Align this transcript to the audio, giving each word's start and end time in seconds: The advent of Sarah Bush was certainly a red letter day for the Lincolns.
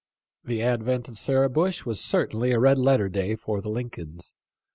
The 0.43 0.63
advent 0.63 1.09
of 1.09 1.19
Sarah 1.19 1.47
Bush 1.47 1.85
was 1.85 2.01
certainly 2.01 2.53
a 2.53 2.59
red 2.59 2.79
letter 2.79 3.07
day 3.07 3.35
for 3.35 3.61
the 3.61 3.69
Lincolns. 3.69 4.33